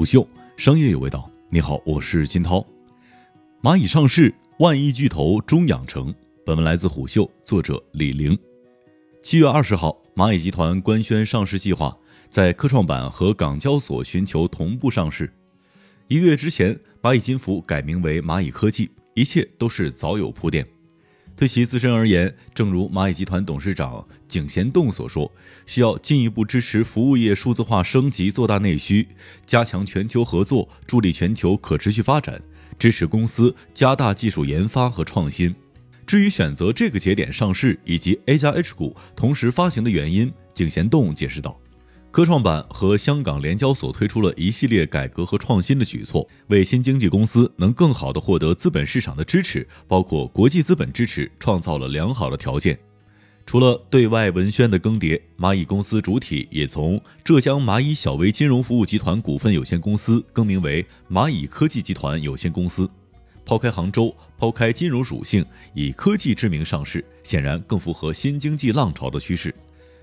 [0.00, 2.66] 虎嗅商业有味道，你好，我是金涛。
[3.60, 6.14] 蚂蚁上市，万亿巨头终养成。
[6.42, 8.34] 本文来自虎嗅，作者李玲。
[9.22, 11.94] 七月二十号，蚂蚁集团官宣上市计划，
[12.30, 15.30] 在科创板和港交所寻求同步上市。
[16.08, 20.66] 一个月之前，蚂蚁金服改名为蚂蚁科技，一切都是早有铺垫。
[21.36, 25.32] 对其自身而言，正如蚂蚁集团董事长井贤栋所说，
[25.64, 29.08] 需要进一步支持服务业数字化升级，做大内需，
[29.46, 32.40] 加强全球合作，助力全球可持续发展，
[32.78, 35.54] 支持公司加大技术研发和创新。
[36.06, 41.58] 至于选择这个节点上市以及 A 加 H 股同时发行的原因，井贤栋解释道。
[42.10, 52.76] 科创板和香港联交所推出了一系列改革和创新的举措，为新经济公司能更好地获得资本市场的支持，包括国际资本支持，创造了良好的条件。
[53.46, 62.90] 除了对外文宣的更迭，蚂蚁公司主体也从浙江蚂蚁小微金融服务集团股份有限公司更名为蚂蚁科技集团有限公司。
[63.46, 69.54] 抛开杭州，抛开金融属性，以科技之名上市，显然更符合新经济浪潮的趋势。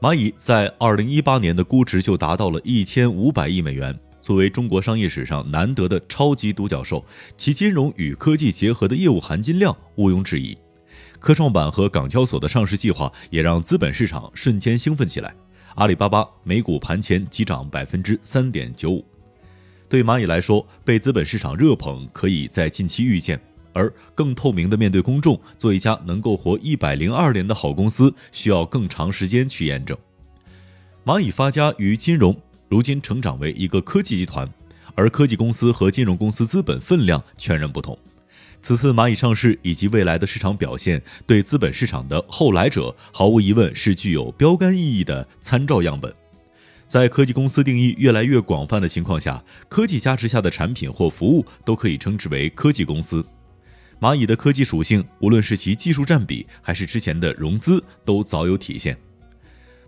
[0.00, 7.04] 蚂蚁在二零一八年的估值就达到了一千五百亿美元，作为中国商业史上难得的超级独角兽，
[7.36, 10.56] 其金融与科技结合的业务含金量毋庸置疑。
[11.18, 15.34] 科创板和港交所的上市计划也让资本市场瞬间兴奋起来，
[15.74, 19.04] 阿里巴巴每股盘前急涨百分之三点九五。
[19.88, 23.40] 对蚂蚁来说，被资本市场热捧可以在近期预见。
[23.78, 29.96] 而更透明的面对公众，做一家能够活一百零二年的好公司，需要更长时间去验证。
[31.04, 32.36] 蚂蚁发家于金融，
[32.68, 34.52] 如今成长为一个科技集团，
[34.96, 37.96] 而科技公司和金融公司资本分量全然不同。
[38.60, 46.12] 此次蚂蚁上市以及未来的市场表现，对资本市场的后来者毫无疑问是具有标杆意义的参照样本。
[46.88, 53.24] 在科技公司定义越来越广泛的情况下，科技加持下的产品或服务都可以称之为科技公司。
[54.00, 58.96] 蚂蚁的科技属性，无论是其技术占比，还是之前的融资，都早有体现。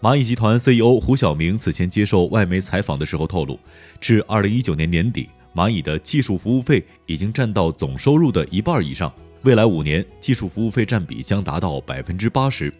[0.00, 3.58] 蚂蚁集团 CEO 胡晓明此前接受外媒采访的时候透露，
[4.00, 9.12] 至2019年年底，蚂蚁的技术服务费已经占到总收入的一半以上，
[9.42, 12.72] 未来五年技术服务费占比将达到百分之八十。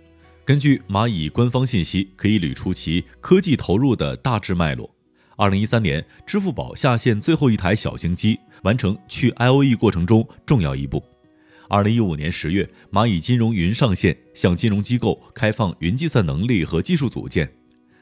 [0.45, 4.89] 根据蚂蚁官方信息，可以捋出其科技投入的大致脉络。
[5.39, 11.03] 2013年，支付宝下线最后一台小型机，完成去 IOE 过程中重要一步。
[11.69, 17.53] 二零一五年十月，蚂蚁金融云上线，向金融机构开放云计算能力和技术组件。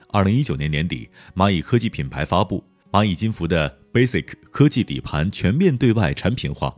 [0.08, 6.74] 二零一九年年底，蚂蚁科技品牌发布，蚂蚁金服的 Basic 科技底盘全面对外产品化。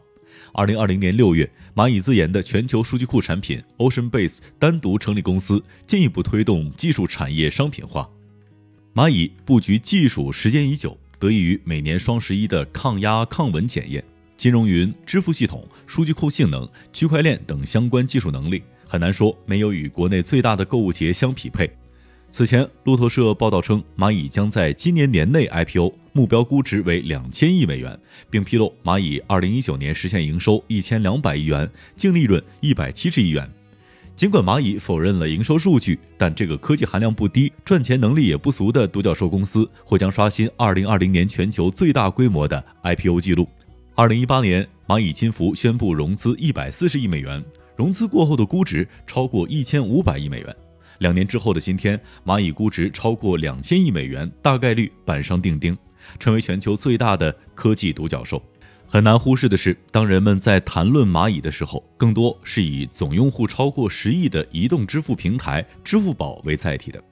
[0.52, 8.08] 二零二零年六月，蚂蚁自研的全球数据库产品 OceanBase 单独成立公司，进一步推动技术产业商品化。
[8.94, 14.04] 蚂蚁布局技术时间已久，得益于每年双十一的抗压抗稳检验。
[14.36, 21.70] 金融云、支付系统、数据库性能、区块链等相关技术能力，很难说没有与国内最大的购物节相匹配。
[22.30, 27.98] 此前，路透社报道称，蚂蚁将在今年年内 IPO，目标估值为两千亿美元，
[28.28, 33.48] 并披露蚂蚁二零一九年实现营收一千两百亿元，净利润一百七十亿元。
[34.14, 43.48] 尽管蚂蚁否认了营收数据，但这个科技含量不低、赚钱能力也不俗的独角兽公司，或将刷新二零二零年全球最大规模的 IPO 记录。
[43.98, 47.42] 二零一八年，蚂蚁金服宣布融资一百四十亿美元，
[47.76, 50.54] 融资过后的估值超过一千五百亿美元。
[50.98, 55.74] 两年之后的今天，蚂蚁估值超过两千亿美元，大概率板上钉钉，
[56.18, 58.42] 成为全球最大的科技独角兽。
[58.86, 67.02] 很难忽视的是，当人们在谈论蚂蚁的时候，更多是以总用户超过十亿的移动支付平台支付宝为载体的。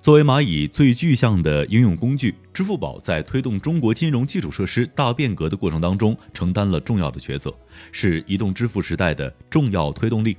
[0.00, 7.52] 作为蚂蚁最具象的应用工具，支付宝在推动中国金融基础设施大变革的过程当中承担了重要的角色，
[7.90, 10.36] 是移动支付时代的重要推动力。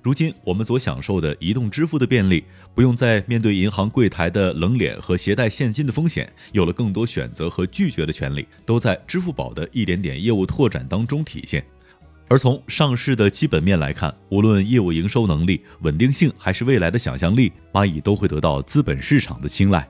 [0.00, 2.42] 如今，我们所享受的移动支付的便利，
[2.74, 11.64] 不用再面对银行柜台的冷脸和携带现金的风险，有了更多选择和拒绝的权利，都在支付宝的一点点业务拓展当中体现。
[12.32, 19.86] 而从上市的基本面来看，无论业务营收能力、稳定性，还是未来的想象力，蚂蚁都会得到资本市场的青睐。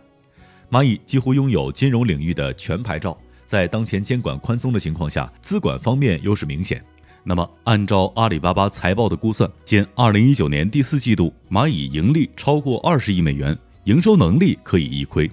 [0.68, 3.16] 蚂蚁几乎拥有金融领域的全牌照，
[3.46, 6.84] 在当前监管宽松的情况下，资管方面优势明显。
[7.22, 15.30] 那么，按照阿里巴巴财报的估算，仅2019年第四季度，蚂蚁盈利超过二十亿美元，营收能力可以一窥，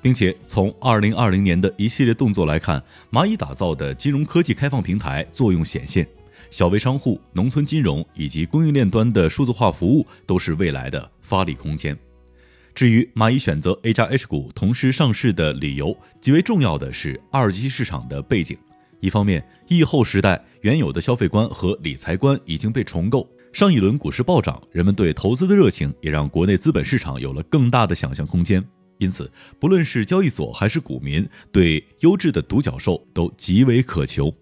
[0.00, 2.82] 并且从2020年的一系列动作来看，
[3.12, 6.08] 蚂蚁打造的金融科技开放平台作用显现。
[6.50, 11.96] 小微商户、农村金融以及供应链端的数字化服务都是未来的发力空间。
[12.74, 18.56] 至于蚂蚁选择 A 加 H 股同时上市的理由，极为重要的是二级市场的背景。
[19.00, 28.62] 一方面，疫后时代原有的消费观和理财观已经被重构，上一轮股市暴涨，人们对投资的热情也让国内资本市场有了更大的想象空间。
[28.98, 34.34] 因此，不论是交易所还是股民，对优质的独角兽都极为渴求。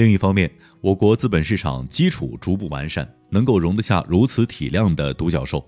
[0.00, 0.50] 另一方面，
[0.80, 5.62] 我国资本市场基础逐步完善，能够容得下如此体量的独角兽。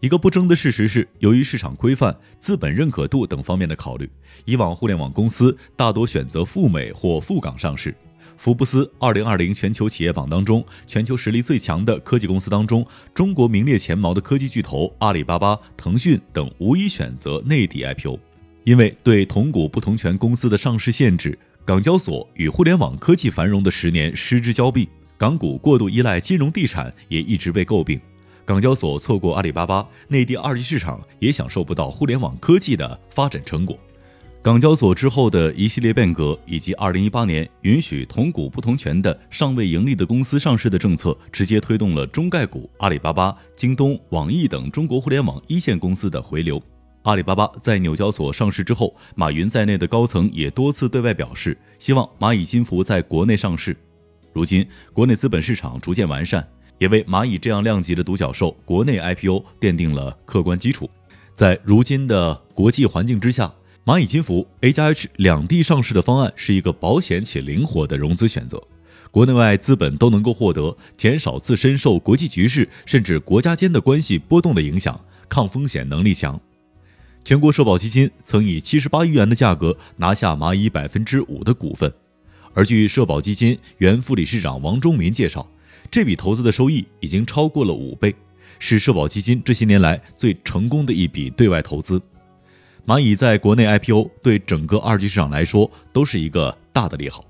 [0.00, 4.06] 一个不争的事实是，由于市场规范、资本认可度等方面的考虑，
[4.44, 7.94] 以往互联网公司大多选择赴美或赴港上市。
[8.36, 18.20] 福布斯二零二零全球企业榜当中，全球实力最强的科技公司当中，中国名列前茅的科技巨头阿里巴巴、腾讯等无一选择内地 IPO。
[18.64, 28.00] 因为对同股不同权公司的上市限制，港交所与互联网科技繁荣的十年失之交臂，港股过度依赖金融地产也一直被诟病。
[28.44, 33.78] 港交所错过阿里巴巴，内地二级市场也享受不到互联网科技的发展成果。
[34.42, 46.60] 港交所之后的一系列变革，以及二零一八年允许同股不同权的尚未盈利的公司上市的政策，直接推动了中概股阿里巴巴、京东、网易等中国互联网一线公司的回流。
[47.02, 53.76] 阿里巴巴在纽交所上市之后，马云在内的高层也多次对外表示，希望蚂蚁金服在国内上市。
[54.32, 56.46] 如今，国内资本市场逐渐完善。
[56.78, 60.90] 也为蚂蚁这样量级的独角兽国内 IPO 奠定了客观基础。
[61.36, 63.52] 在如今的国际环境之下，
[63.84, 68.60] 蚂蚁金服 A 加 H 两地上市的方案是一个保险且灵活的融资选择，
[69.12, 74.98] 国内外资本都能够获得，减少自身受国际局势甚至国家间的关系波动的影响，
[75.28, 76.40] 抗风险能力强。
[77.24, 81.92] 全国社保基金曾以七十八亿元的价格拿下蚂蚁百分之五的股份，
[82.52, 85.46] 而据社保基金原副理事长王忠民介绍。
[85.90, 88.14] 这笔投资的收益已经超过了五倍，
[88.58, 92.00] 是社保基金这些年来最成功的一笔对外投资。
[92.86, 97.24] 蚂蚁在国内 IPO 对整个二级市场来说都是一个大的利好。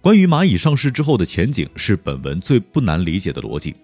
[0.00, 3.74] 关于蚂蚁上市之后的前景，是本文最不难理解的逻辑：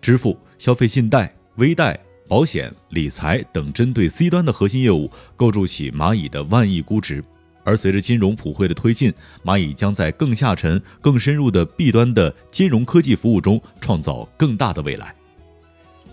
[0.00, 1.98] 支付、消费信贷、微贷、
[2.28, 7.22] 保险、理财等针对 C 端的核心业务，构筑起蚂蚁的万亿估值。
[7.64, 9.12] 而随着金融普惠的推进，
[9.44, 15.14] 蚂蚁将在更下沉、更深入的 B 端的金融科技服务中创造更大的未来。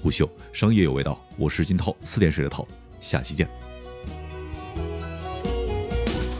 [0.01, 2.67] 虎嗅商业有味道，我是金涛，四点水的涛，
[3.01, 3.49] 下期见。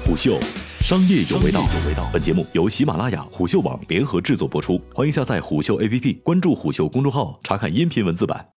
[0.06, 0.39] 虎嗅
[0.81, 1.65] 商业有味道，
[2.13, 8.45] 本节目由喜马拉雅、虎嗅网联合制作播出，欢迎下载虎嗅 APP，关注虎嗅公众号，查看音频文字版。